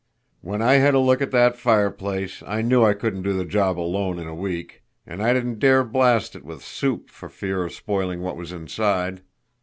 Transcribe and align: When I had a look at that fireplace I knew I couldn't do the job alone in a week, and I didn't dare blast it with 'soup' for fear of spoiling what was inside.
When 0.41 0.63
I 0.63 0.77
had 0.77 0.95
a 0.95 0.99
look 0.99 1.21
at 1.21 1.29
that 1.29 1.55
fireplace 1.59 2.41
I 2.47 2.63
knew 2.63 2.83
I 2.83 2.95
couldn't 2.95 3.21
do 3.21 3.33
the 3.33 3.45
job 3.45 3.79
alone 3.79 4.17
in 4.17 4.27
a 4.27 4.33
week, 4.33 4.81
and 5.05 5.21
I 5.21 5.31
didn't 5.31 5.59
dare 5.59 5.83
blast 5.83 6.35
it 6.35 6.43
with 6.43 6.63
'soup' 6.63 7.11
for 7.11 7.29
fear 7.29 7.63
of 7.65 7.71
spoiling 7.71 8.21
what 8.23 8.35
was 8.35 8.51
inside. 8.51 9.21